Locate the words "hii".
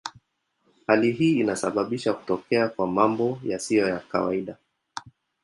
1.11-1.39